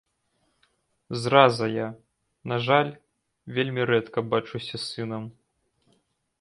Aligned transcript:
Зраза 1.23 1.67
я, 1.73 1.89
на 2.53 2.57
жаль, 2.69 2.91
вельмі 3.59 3.81
рэдка 3.93 4.19
бачуся 4.33 4.73
з 4.77 4.83
сынам. 4.93 5.33